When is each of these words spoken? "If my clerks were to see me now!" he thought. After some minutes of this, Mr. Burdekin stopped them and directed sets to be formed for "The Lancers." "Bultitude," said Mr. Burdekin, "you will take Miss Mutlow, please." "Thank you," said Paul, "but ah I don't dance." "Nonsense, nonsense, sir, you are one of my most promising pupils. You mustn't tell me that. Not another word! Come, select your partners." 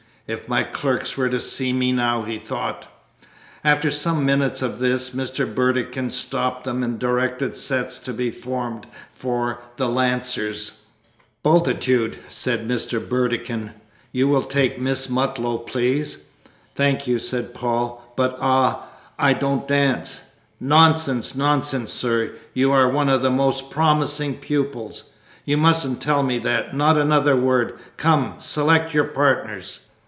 "If 0.27 0.47
my 0.47 0.63
clerks 0.63 1.17
were 1.17 1.27
to 1.27 1.41
see 1.41 1.73
me 1.73 1.91
now!" 1.91 2.21
he 2.21 2.37
thought. 2.39 2.87
After 3.65 3.91
some 3.91 4.25
minutes 4.25 4.61
of 4.61 4.79
this, 4.79 5.09
Mr. 5.09 5.43
Burdekin 5.53 6.09
stopped 6.09 6.63
them 6.63 6.83
and 6.83 6.97
directed 6.97 7.57
sets 7.57 7.99
to 7.99 8.13
be 8.13 8.31
formed 8.31 8.87
for 9.13 9.59
"The 9.75 9.89
Lancers." 9.89 10.83
"Bultitude," 11.43 12.17
said 12.29 12.65
Mr. 12.65 13.05
Burdekin, 13.09 13.71
"you 14.13 14.29
will 14.29 14.43
take 14.43 14.79
Miss 14.79 15.09
Mutlow, 15.09 15.57
please." 15.57 16.23
"Thank 16.75 17.07
you," 17.07 17.19
said 17.19 17.53
Paul, 17.53 18.01
"but 18.15 18.37
ah 18.39 18.85
I 19.19 19.33
don't 19.33 19.67
dance." 19.67 20.21
"Nonsense, 20.61 21.35
nonsense, 21.35 21.91
sir, 21.91 22.35
you 22.53 22.71
are 22.71 22.87
one 22.87 23.09
of 23.09 23.21
my 23.21 23.27
most 23.27 23.69
promising 23.69 24.37
pupils. 24.37 25.03
You 25.43 25.57
mustn't 25.57 25.99
tell 25.99 26.23
me 26.23 26.37
that. 26.39 26.73
Not 26.73 26.97
another 26.97 27.35
word! 27.35 27.77
Come, 27.97 28.35
select 28.39 28.93
your 28.93 29.03
partners." 29.07 29.81